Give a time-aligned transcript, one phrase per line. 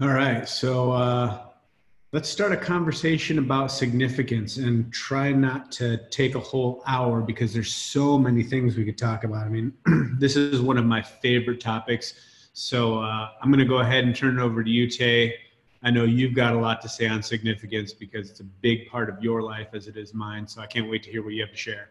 [0.00, 0.48] All right.
[0.48, 1.40] So uh,
[2.12, 7.52] let's start a conversation about significance and try not to take a whole hour because
[7.52, 9.44] there's so many things we could talk about.
[9.44, 9.72] I mean,
[10.20, 12.14] this is one of my favorite topics.
[12.52, 15.34] So uh, I'm going to go ahead and turn it over to you, Tay.
[15.82, 19.08] I know you've got a lot to say on significance because it's a big part
[19.08, 20.46] of your life as it is mine.
[20.46, 21.90] So I can't wait to hear what you have to share.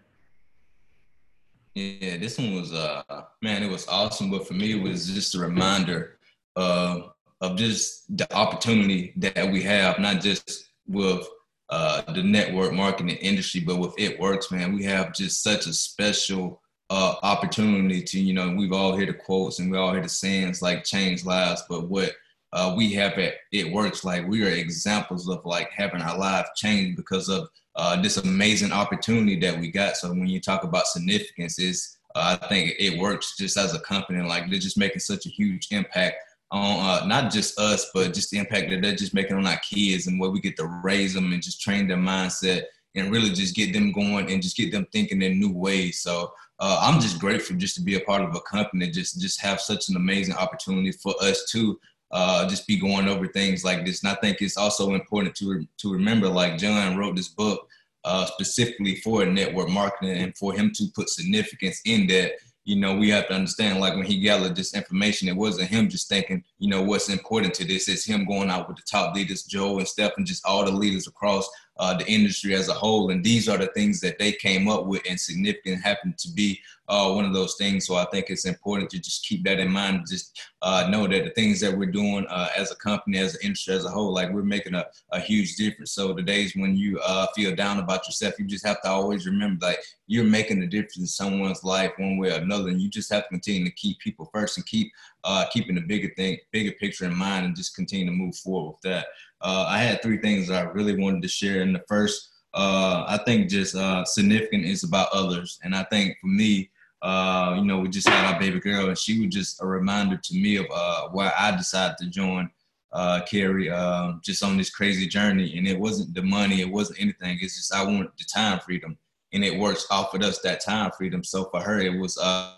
[1.76, 3.04] Yeah, this one was uh
[3.42, 4.32] man, it was awesome.
[4.32, 6.18] But for me, it was just a reminder
[6.55, 11.28] of of just the opportunity that we have, not just with
[11.69, 14.73] uh, the network marketing industry, but with It Works, man.
[14.73, 19.14] We have just such a special uh, opportunity to, you know, we've all heard the
[19.14, 22.14] quotes and we all hear the sayings like change lives, but what
[22.54, 26.47] uh, we have at It Works, like we are examples of like having our life
[26.56, 29.97] changed because of uh, this amazing opportunity that we got.
[29.97, 33.80] So when you talk about significance, is uh, I think it works just as a
[33.81, 36.16] company, like they're just making such a huge impact
[36.52, 39.59] on uh, not just us, but just the impact that they're just making on our
[39.59, 42.64] kids and where we get to raise them and just train their mindset
[42.95, 46.00] and really just get them going and just get them thinking in new ways.
[46.00, 49.42] So uh, I'm just grateful just to be a part of a company just just
[49.42, 51.80] have such an amazing opportunity for us to
[52.12, 54.02] uh, just be going over things like this.
[54.02, 57.68] And I think it's also important to to remember, like John wrote this book
[58.03, 62.34] uh, specifically for network marketing and for him to put significance in that
[62.68, 65.88] you know, we have to understand, like when he gathered this information, it wasn't him
[65.88, 67.88] just thinking, you know, what's important to this.
[67.88, 70.72] It's him going out with the top leaders, Joe and Steph, and just all the
[70.72, 73.11] leaders across uh, the industry as a whole.
[73.11, 76.59] And these are the things that they came up with, and significant happened to be
[76.89, 77.86] uh, one of those things.
[77.86, 80.06] So I think it's important to just keep that in mind.
[80.09, 83.42] Just uh, know that the things that we're doing uh, as a company, as an
[83.44, 85.92] industry as a whole, like we're making a, a huge difference.
[85.92, 89.25] So the days when you uh, feel down about yourself, you just have to always
[89.25, 92.89] remember like you're making a difference in someone's life one way or another, and you
[92.89, 94.91] just have to continue to keep people first and keep
[95.25, 98.72] uh, keeping the bigger thing, bigger picture in mind, and just continue to move forward
[98.72, 99.08] with that.
[99.42, 101.62] Uh, I had three things I really wanted to share.
[101.62, 105.59] And the first, uh, I think, just uh, significant is about others.
[105.64, 106.70] And I think for me,
[107.02, 110.18] uh, you know, we just had our baby girl, and she was just a reminder
[110.18, 112.50] to me of uh, why I decided to join
[112.92, 115.58] uh, Carrie um, just on this crazy journey.
[115.58, 117.38] And it wasn't the money, it wasn't anything.
[117.40, 118.97] It's just I wanted the time freedom,
[119.31, 121.24] and it works offered us that time freedom.
[121.24, 122.16] So for her, it was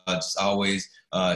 [0.07, 0.89] just always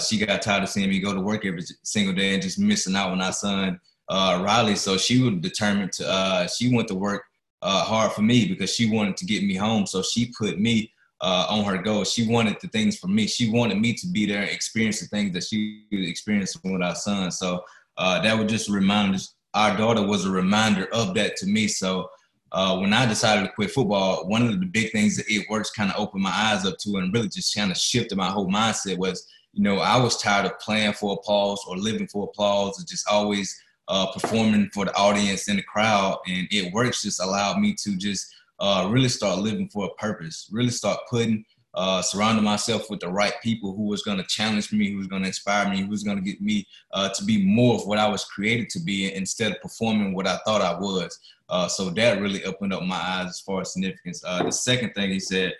[0.07, 2.95] she got tired of seeing me go to work every single day and just missing
[2.95, 4.75] out on our son uh, Riley.
[4.75, 6.09] So she was determined to.
[6.09, 7.23] Uh, she went to work
[7.61, 9.85] uh, hard for me because she wanted to get me home.
[9.85, 10.91] So she put me
[11.21, 12.03] uh, on her goal.
[12.03, 13.27] She wanted the things for me.
[13.27, 16.81] She wanted me to be there and experience the things that she was experiencing with
[16.81, 17.31] our son.
[17.31, 17.63] So
[17.97, 19.33] uh, that would just remind us.
[19.53, 21.67] Our daughter was a reminder of that to me.
[21.67, 22.09] So
[22.51, 25.69] uh, when I decided to quit football, one of the big things that it works
[25.69, 28.47] kind of opened my eyes up to and really just kind of shifted my whole
[28.47, 32.81] mindset was, you know, I was tired of playing for applause or living for applause
[32.81, 33.55] or just always
[33.87, 36.19] uh, performing for the audience and the crowd.
[36.27, 40.49] And it works just allowed me to just uh, really start living for a purpose,
[40.51, 44.71] really start putting, uh, surrounding myself with the right people who was going to challenge
[44.71, 47.25] me, who was going to inspire me, who was going to get me uh, to
[47.25, 50.61] be more of what I was created to be instead of performing what I thought
[50.61, 51.19] I was.
[51.49, 54.23] Uh, so that really opened up my eyes as far as significance.
[54.25, 55.53] Uh, the second thing he said,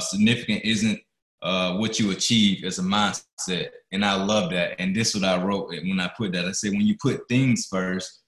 [0.00, 1.00] significant isn't
[1.42, 3.68] uh, what you achieve as a mindset.
[3.92, 4.80] And I love that.
[4.80, 6.46] And this is what I wrote when I put that.
[6.46, 8.22] I said, when you put things first,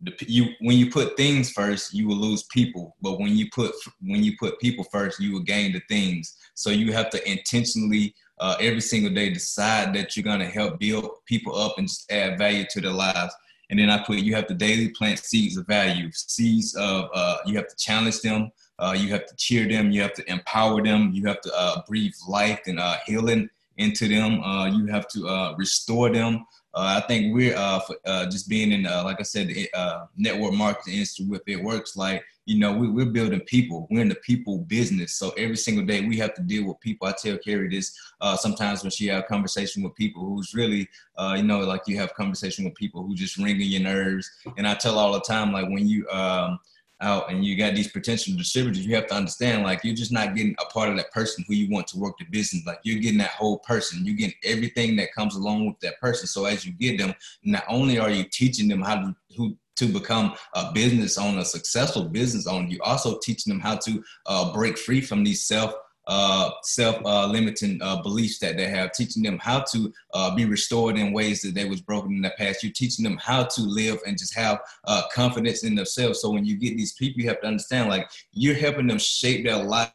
[0.00, 2.96] the, you when you put things first, you will lose people.
[3.02, 6.36] But when you put when you put people first, you will gain the things.
[6.54, 11.10] So you have to intentionally uh, every single day decide that you're gonna help build
[11.26, 13.34] people up and just add value to their lives.
[13.70, 17.38] And then I put you have to daily plant seeds of value, seeds of uh,
[17.44, 19.90] you have to challenge them, uh, you have to cheer them.
[19.90, 21.10] You have to empower them.
[21.12, 24.40] You have to uh, breathe life and uh, healing into them.
[24.42, 26.46] Uh, you have to uh, restore them.
[26.74, 27.56] Uh, I think we're
[27.86, 27.96] for,
[28.30, 29.68] just being in, like I said, the
[30.16, 33.88] network marketing industry with it works like, you know, we, we're building people.
[33.90, 35.14] We're in the people business.
[35.14, 37.08] So every single day we have to deal with people.
[37.08, 37.98] I tell Carrie this
[38.38, 40.88] sometimes when she have conversation with people who's really,
[41.36, 44.30] you know, like you have conversation with people who just ringing your nerves.
[44.56, 46.60] And I tell all the time, like when you, um,
[47.00, 50.34] out and you got these potential distributors, you have to understand like you're just not
[50.34, 52.66] getting a part of that person who you want to work the business.
[52.66, 54.04] Like you're getting that whole person.
[54.04, 56.26] You're getting everything that comes along with that person.
[56.26, 57.14] So as you get them,
[57.44, 61.44] not only are you teaching them how to who to become a business owner, a
[61.44, 65.72] successful business owner, you also teaching them how to uh, break free from these self
[66.08, 71.12] uh, self-limiting uh, beliefs that they have, teaching them how to uh, be restored in
[71.12, 72.62] ways that they was broken in the past.
[72.62, 76.20] You're teaching them how to live and just have uh, confidence in themselves.
[76.20, 79.44] So when you get these people, you have to understand, like you're helping them shape
[79.44, 79.92] their life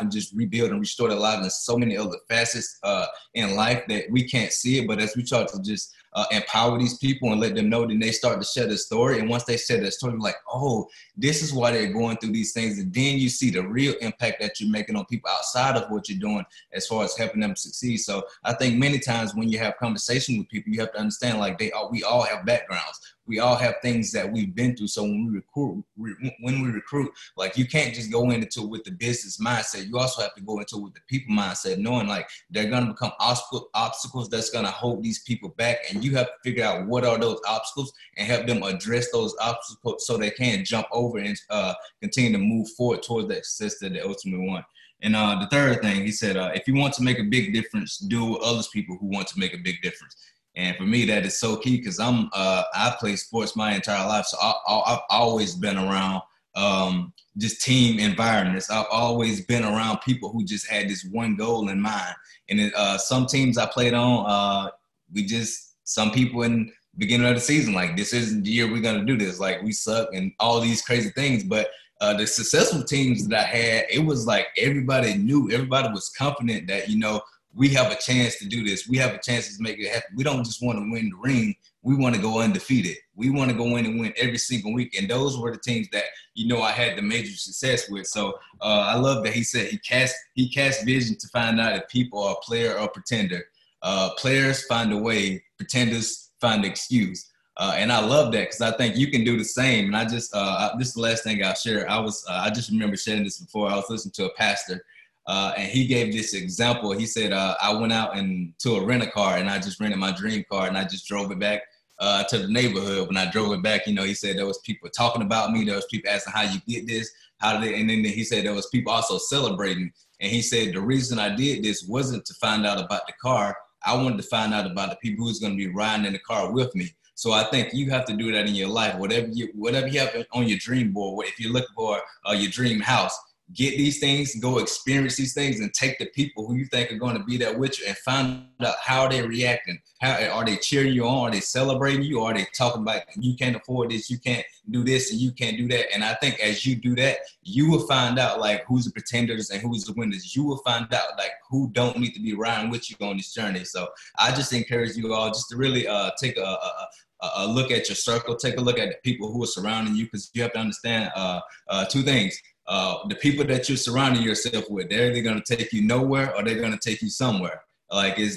[0.00, 3.82] and just rebuild and restore their lives in so many other facets uh, in life
[3.88, 4.86] that we can't see it.
[4.86, 7.98] But as we start to just uh, empower these people and let them know, then
[7.98, 9.18] they start to share the story.
[9.18, 12.52] And once they share the story, like, oh, this is why they're going through these
[12.52, 12.78] things.
[12.78, 16.08] And then you see the real impact that you're making on people outside of what
[16.08, 17.98] you're doing as far as helping them succeed.
[17.98, 21.38] So I think many times when you have conversation with people, you have to understand
[21.38, 24.88] like they all, we all have backgrounds we all have things that we've been through.
[24.88, 28.84] So when we recruit, when we recruit, like you can't just go into it with
[28.84, 29.86] the business mindset.
[29.86, 32.92] You also have to go into it with the people mindset, knowing like they're gonna
[32.92, 37.04] become obstacles that's gonna hold these people back, and you have to figure out what
[37.04, 41.38] are those obstacles and help them address those obstacles so they can jump over and
[41.50, 44.64] uh, continue to move forward towards that success that they ultimately want.
[45.02, 47.52] And uh, the third thing, he said, uh, if you want to make a big
[47.52, 50.16] difference, do with others people who want to make a big difference.
[50.58, 54.06] And for me, that is so key because I'm uh, I play sports my entire
[54.06, 56.22] life, so I, have always been around
[56.56, 58.68] um, just team environments.
[58.68, 62.12] I've always been around people who just had this one goal in mind.
[62.50, 64.70] And it, uh, some teams I played on, uh,
[65.14, 68.82] we just some people in beginning of the season like this isn't the year we're
[68.82, 69.38] gonna do this.
[69.38, 71.70] Like we suck and all these crazy things, but.
[72.00, 76.68] Uh, the successful teams that I had, it was like everybody knew, everybody was confident
[76.68, 77.20] that you know
[77.58, 78.86] we have a chance to do this.
[78.86, 80.14] We have a chance to make it happen.
[80.14, 81.56] We don't just want to win the ring.
[81.82, 82.96] We want to go undefeated.
[83.16, 84.96] We want to go in and win every single week.
[84.96, 88.06] And those were the teams that you know I had the major success with.
[88.06, 91.74] So uh, I love that he said he cast he cast vision to find out
[91.74, 93.42] if people are player or pretender.
[93.82, 97.28] Uh, players find a way, pretenders find an excuse.
[97.56, 99.86] Uh, and I love that because I think you can do the same.
[99.86, 101.90] And I just uh, this is the last thing I'll share.
[101.90, 103.68] I was uh, I just remember sharing this before.
[103.68, 104.84] I was listening to a pastor
[105.28, 106.90] uh, and he gave this example.
[106.92, 109.78] He said, uh, I went out and to a rent a car and I just
[109.78, 111.60] rented my dream car and I just drove it back
[111.98, 113.08] uh, to the neighborhood.
[113.08, 115.64] When I drove it back, you know, he said there was people talking about me.
[115.64, 117.78] There was people asking how you get this, how did it?
[117.78, 119.92] And then he said there was people also celebrating.
[120.18, 123.54] And he said the reason I did this wasn't to find out about the car.
[123.84, 126.18] I wanted to find out about the people who's going to be riding in the
[126.20, 126.90] car with me.
[127.16, 128.94] So I think you have to do that in your life.
[128.94, 132.50] Whatever you whatever you have on your dream board, if you're looking for uh, your
[132.50, 133.18] dream house,
[133.54, 136.98] get these things, go experience these things, and take the people who you think are
[136.98, 139.78] going to be there with you and find out how they're reacting.
[140.00, 141.28] How are they cheering you on?
[141.28, 142.20] Are they celebrating you?
[142.20, 145.56] Are they talking about you can't afford this, you can't do this, and you can't
[145.56, 145.86] do that?
[145.94, 149.50] And I think as you do that, you will find out like who's the pretenders
[149.50, 150.36] and who's the winners.
[150.36, 153.32] You will find out like who don't need to be riding with you on this
[153.32, 153.64] journey.
[153.64, 156.88] So I just encourage you all just to really uh, take a, a
[157.20, 160.04] a look at your circle, take a look at the people who are surrounding you,
[160.04, 164.22] because you have to understand uh, uh, two things uh, the people that you're surrounding
[164.22, 167.08] yourself with, they're either going to take you nowhere or they're going to take you
[167.08, 167.62] somewhere.
[167.90, 168.36] Like it's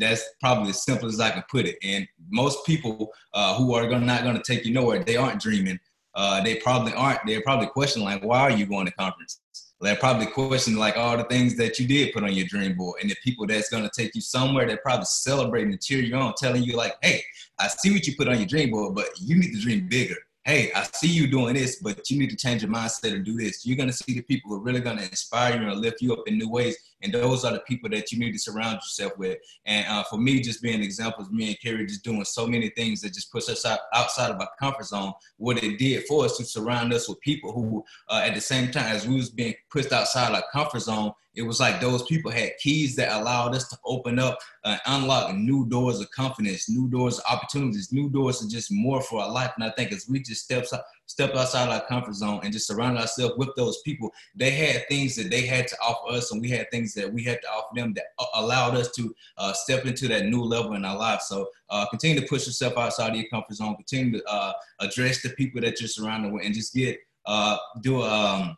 [0.00, 1.76] that's probably as simple as I can put it.
[1.84, 5.40] And most people uh, who are gonna, not going to take you nowhere, they aren't
[5.40, 5.78] dreaming.
[6.14, 7.20] Uh, they probably aren't.
[7.24, 9.40] They're probably questioning like, why are you going to conference?
[9.80, 13.00] They're probably questioning like all the things that you did put on your dream board.
[13.00, 16.16] And the people that's going to take you somewhere, they're probably celebrating and cheering you
[16.16, 17.22] on, telling you like, hey,
[17.60, 20.16] I see what you put on your dream board, but you need to dream bigger
[20.48, 23.36] hey, I see you doing this, but you need to change your mindset and do
[23.36, 23.66] this.
[23.66, 26.26] You're gonna see the people who are really gonna inspire you and lift you up
[26.26, 26.74] in new ways.
[27.02, 29.38] And those are the people that you need to surround yourself with.
[29.66, 33.00] And uh, for me, just being examples, me and Kerry just doing so many things
[33.02, 35.12] that just puts us out, outside of our comfort zone.
[35.36, 38.70] What it did for us to surround us with people who, uh, at the same
[38.70, 42.32] time as we was being pushed outside our comfort zone, it was like those people
[42.32, 46.88] had keys that allowed us to open up and unlock new doors of confidence, new
[46.88, 49.52] doors of opportunities, new doors of just more for our life.
[49.56, 50.72] And I think as we just steps
[51.08, 55.16] step outside our comfort zone and just surround ourselves with those people, they had things
[55.16, 57.74] that they had to offer us, and we had things that we had to offer
[57.74, 61.22] them that allowed us to uh, step into that new level in our life.
[61.22, 63.74] So uh, continue to push yourself outside of your comfort zone.
[63.74, 68.02] Continue to uh, address the people that you're surrounded with, and just get uh, do
[68.02, 68.56] um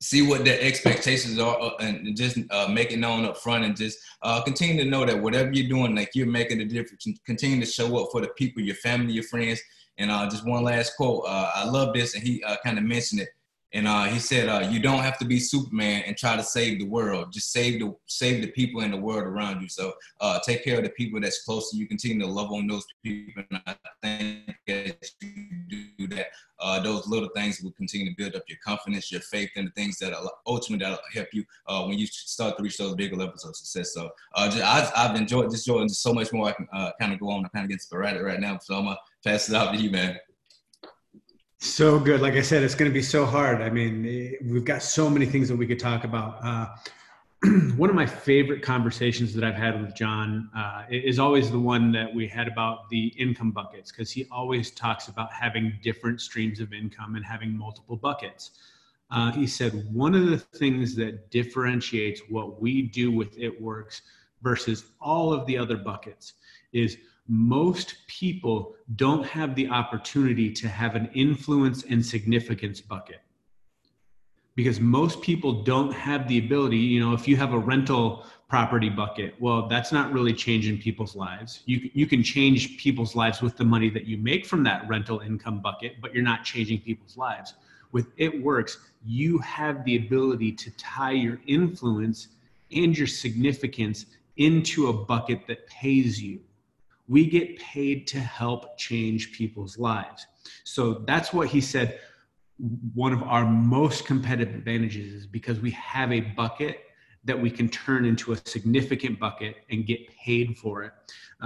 [0.00, 3.74] see what their expectations are uh, and just uh, make it known up front and
[3.74, 7.58] just uh, continue to know that whatever you're doing like you're making a difference continue
[7.58, 9.60] to show up for the people your family your friends
[9.98, 12.84] and uh, just one last quote uh, i love this and he uh, kind of
[12.84, 13.28] mentioned it
[13.76, 16.78] and uh, he said, uh, "You don't have to be Superman and try to save
[16.78, 17.32] the world.
[17.32, 19.68] Just save the save the people in the world around you.
[19.68, 21.86] So uh, take care of the people that's close to you.
[21.88, 23.42] Continue to love on those people.
[23.50, 26.28] And I think as you do that,
[26.60, 29.72] uh, those little things will continue to build up your confidence, your faith, and the
[29.72, 30.14] things that
[30.46, 33.92] ultimately that'll help you uh, when you start to reach those bigger levels of success.
[33.92, 34.64] So uh, just,
[34.96, 36.48] I, have enjoyed this, Jordan, so much more.
[36.48, 36.66] I can
[37.00, 37.44] kind of go on.
[37.44, 39.90] I'm kind of getting sporadic right now, so I'm gonna pass it out to you,
[39.90, 40.18] man.
[41.58, 42.20] So good.
[42.20, 43.60] Like I said, it's going to be so hard.
[43.60, 46.38] I mean, we've got so many things that we could talk about.
[46.44, 46.66] Uh,
[47.76, 51.90] one of my favorite conversations that I've had with John uh, is always the one
[51.92, 56.60] that we had about the income buckets, because he always talks about having different streams
[56.60, 58.52] of income and having multiple buckets.
[59.10, 64.02] Uh, he said one of the things that differentiates what we do with It Works
[64.42, 66.34] versus all of the other buckets
[66.72, 66.96] is
[67.28, 73.20] most people don't have the opportunity to have an influence and significance bucket.
[74.54, 78.88] Because most people don't have the ability you know if you have a rental property
[78.88, 81.62] bucket well that's not really changing people's lives.
[81.66, 85.20] You, you can change people's lives with the money that you make from that rental
[85.20, 87.54] income bucket but you're not changing people's lives.
[87.92, 92.28] With it works you have the ability to tie your influence
[92.72, 94.06] and your significance
[94.36, 96.40] into a bucket that pays you
[97.08, 100.26] we get paid to help change people's lives.
[100.64, 102.00] So that's what he said.
[102.94, 106.80] One of our most competitive advantages is because we have a bucket
[107.24, 110.92] that we can turn into a significant bucket and get paid for it.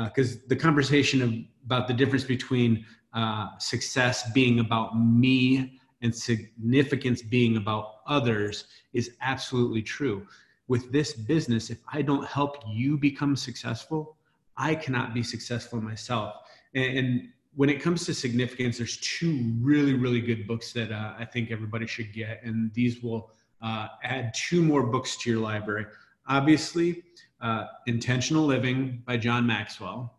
[0.05, 6.15] Because uh, the conversation of, about the difference between uh, success being about me and
[6.15, 10.27] significance being about others is absolutely true.
[10.69, 14.17] With this business, if I don't help you become successful,
[14.57, 16.35] I cannot be successful myself.
[16.75, 21.15] And, and when it comes to significance, there's two really, really good books that uh,
[21.19, 22.43] I think everybody should get.
[22.45, 25.87] And these will uh, add two more books to your library.
[26.29, 27.03] Obviously,
[27.41, 30.19] uh, Intentional Living by John Maxwell.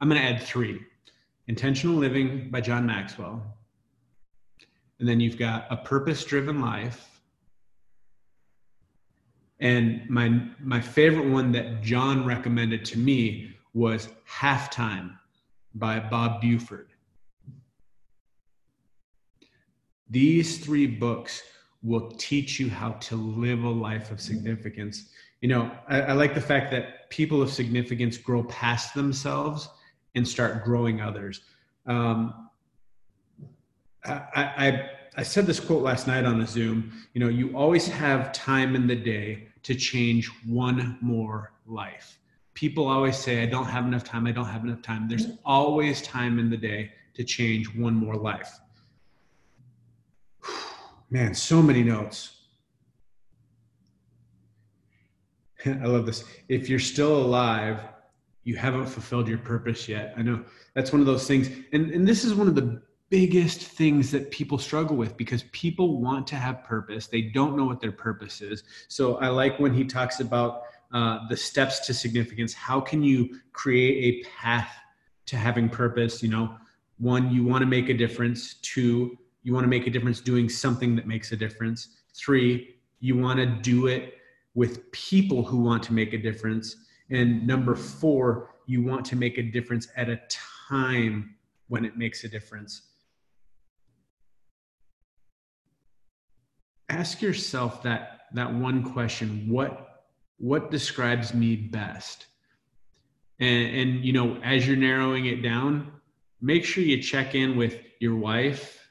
[0.00, 0.80] I'm going to add three
[1.46, 3.56] Intentional Living by John Maxwell.
[4.98, 7.19] And then you've got A Purpose Driven Life.
[9.60, 15.16] And my, my favorite one that John recommended to me was Halftime
[15.74, 16.88] by Bob Buford.
[20.08, 21.42] These three books
[21.82, 25.10] will teach you how to live a life of significance.
[25.40, 29.68] You know, I, I, like the fact that people of significance grow past themselves
[30.14, 31.42] and start growing others.
[31.86, 32.48] Um,
[34.04, 36.92] I, I, I said this quote last night on a Zoom.
[37.14, 42.20] You know, you always have time in the day to change one more life
[42.60, 45.08] people always say, I don't have enough time, I don't have enough time.
[45.08, 48.60] There's always time in the day to change one more life.
[51.10, 52.42] Man, so many notes.
[55.64, 56.24] I love this.
[56.50, 57.80] If you're still alive,
[58.44, 60.12] you haven't fulfilled your purpose yet.
[60.18, 61.48] I know that's one of those things.
[61.72, 66.00] And, and this is one of the biggest things that people struggle with because people
[66.00, 67.08] want to have purpose.
[67.08, 68.62] They don't know what their purpose is.
[68.88, 70.62] So I like when he talks about
[70.92, 72.54] uh, the steps to significance.
[72.54, 74.72] How can you create a path
[75.26, 76.22] to having purpose?
[76.22, 76.54] You know,
[76.98, 78.54] one, you want to make a difference.
[78.62, 81.88] Two, you want to make a difference doing something that makes a difference.
[82.14, 84.14] Three, you want to do it
[84.54, 86.76] with people who want to make a difference.
[87.10, 90.20] And number four, you want to make a difference at a
[90.68, 91.34] time
[91.68, 92.82] when it makes a difference.
[97.00, 100.02] Ask yourself that, that one question what
[100.36, 102.26] what describes me best?
[103.38, 105.92] And, and you know as you're narrowing it down
[106.42, 108.86] make sure you check in with your wife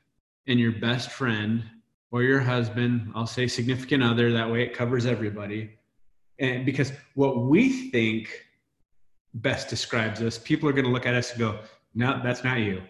[0.48, 1.64] and your best friend
[2.10, 3.12] or your husband.
[3.14, 5.78] I'll say significant other that way it covers everybody.
[6.40, 8.44] And because what we think
[9.36, 11.60] best describes us people are going to look at us and go
[11.94, 12.82] no that's not you.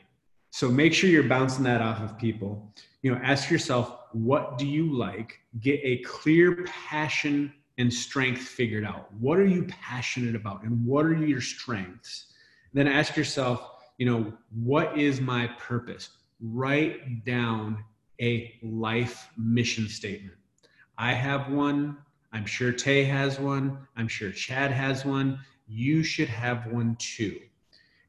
[0.52, 4.68] So make sure you're bouncing that off of people you know ask yourself what do
[4.68, 9.08] you like get a clear passion and strength figured out.
[9.20, 12.26] What are you passionate about and what are your strengths?
[12.74, 16.10] Then ask yourself, you know, what is my purpose?
[16.42, 17.84] Write down
[18.22, 20.36] a life mission statement.
[20.98, 21.98] I have one.
[22.34, 23.88] I'm sure Tay has one.
[23.96, 25.40] I'm sure Chad has one.
[25.66, 27.40] You should have one too.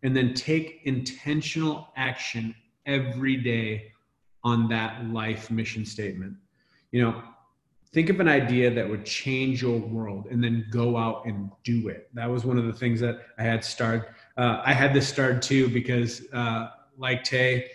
[0.02, 2.56] And then take intentional action
[2.86, 3.92] every day
[4.44, 6.34] on that life mission statement.
[6.92, 7.22] You know,
[7.92, 11.88] think of an idea that would change your world and then go out and do
[11.88, 12.08] it.
[12.14, 14.06] That was one of the things that i had started
[14.36, 17.70] uh, i had this started too because uh, like tay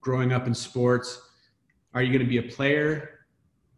[0.00, 1.20] growing up in sports
[1.92, 3.18] are you going to be a player?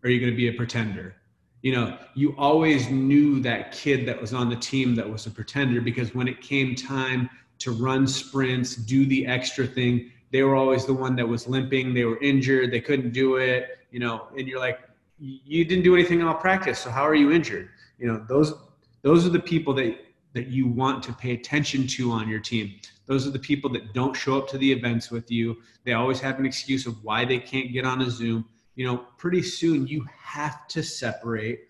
[0.02, 1.14] Or are you going to be a pretender?
[1.62, 5.30] You know you always knew that kid that was on the team that was a
[5.30, 10.56] pretender because when it came time to run sprints do the extra thing they were
[10.56, 14.28] always the one that was limping they were injured they couldn't do it you know
[14.36, 14.80] and you're like
[15.22, 17.70] you didn't do anything in all practice so how are you injured?
[17.98, 18.54] You know those
[19.02, 19.96] those are the people that
[20.34, 22.74] that you want to pay attention to on your team.
[23.06, 25.58] Those are the people that don't show up to the events with you.
[25.84, 28.46] They always have an excuse of why they can't get on a zoom.
[28.74, 31.60] You know pretty soon you have to separate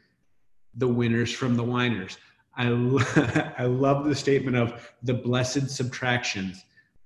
[0.77, 2.17] the winners from the whiners.
[2.57, 2.69] I,
[3.59, 6.65] I love the statement of the blessed subtractions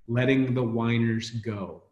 [0.09, 1.83] letting the whiners go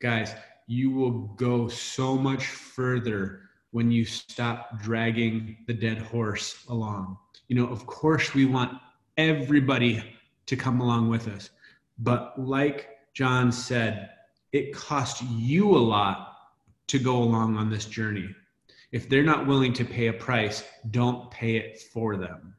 [0.00, 0.34] guys
[0.66, 7.16] you will go so much further when you stop dragging the dead horse along.
[7.48, 8.78] You know, of course, we want
[9.16, 10.02] everybody
[10.46, 11.50] to come along with us.
[11.98, 14.10] But like John said,
[14.52, 16.36] it costs you a lot
[16.88, 18.28] to go along on this journey.
[18.92, 22.54] If they're not willing to pay a price, don't pay it for them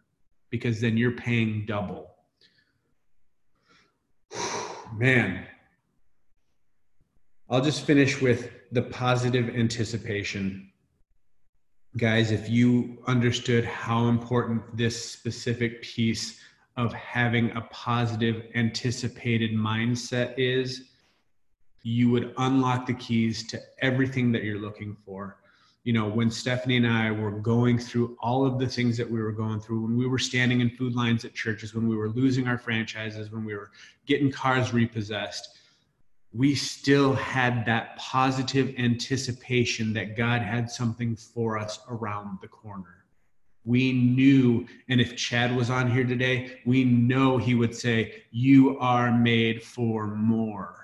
[0.50, 2.13] because then you're paying double.
[4.98, 5.48] Man,
[7.50, 10.72] I'll just finish with the positive anticipation.
[11.98, 16.40] Guys, if you understood how important this specific piece
[16.78, 20.92] of having a positive anticipated mindset is,
[21.82, 25.38] you would unlock the keys to everything that you're looking for.
[25.84, 29.22] You know, when Stephanie and I were going through all of the things that we
[29.22, 32.10] were going through, when we were standing in food lines at churches, when we were
[32.10, 33.72] losing our franchises, when we were
[34.06, 35.58] getting cars repossessed,
[36.32, 43.06] we still had that positive anticipation that God had something for us around the corner.
[43.66, 48.80] We knew, and if Chad was on here today, we know he would say, You
[48.80, 50.84] are made for more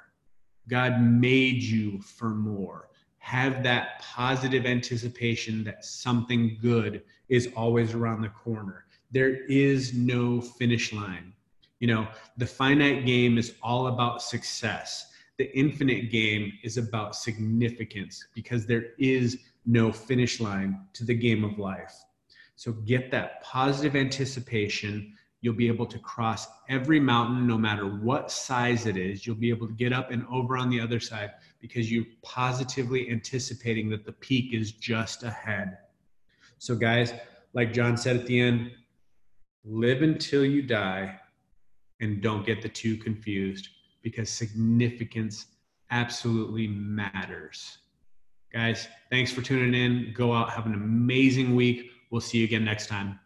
[0.70, 2.89] God made you for more.
[3.20, 8.86] Have that positive anticipation that something good is always around the corner.
[9.12, 11.34] There is no finish line.
[11.80, 12.08] You know,
[12.38, 15.12] the finite game is all about success.
[15.38, 21.44] The infinite game is about significance because there is no finish line to the game
[21.44, 22.04] of life.
[22.56, 28.30] So get that positive anticipation You'll be able to cross every mountain, no matter what
[28.30, 29.26] size it is.
[29.26, 33.10] You'll be able to get up and over on the other side because you're positively
[33.10, 35.78] anticipating that the peak is just ahead.
[36.58, 37.13] So, guys,
[37.54, 38.72] like John said at the end,
[39.66, 41.20] live until you die
[42.00, 43.70] and don't get the two confused
[44.01, 45.48] because significance
[45.92, 47.80] absolutely matters.
[48.54, 50.13] Guys, thanks for tuning in.
[50.13, 51.92] Go out, have an amazing week.
[52.10, 53.20] We'll see you again next time.